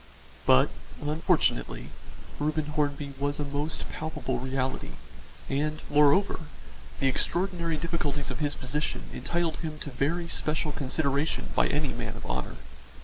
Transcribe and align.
But, 0.47 0.69
unfortunately, 0.99 1.89
Reuben 2.39 2.65
Hornby 2.73 3.13
was 3.19 3.39
a 3.39 3.43
most 3.45 3.87
palpable 3.91 4.39
reality, 4.39 4.93
and, 5.47 5.79
moreover, 5.91 6.39
the 6.99 7.05
extraordinary 7.07 7.77
difficulties 7.77 8.31
of 8.31 8.39
his 8.39 8.55
position 8.55 9.03
entitled 9.13 9.57
him 9.57 9.77
to 9.77 9.91
very 9.91 10.27
special 10.27 10.71
consideration 10.71 11.49
by 11.55 11.67
any 11.67 11.89
man 11.93 12.15
of 12.17 12.25
honour. 12.25 12.55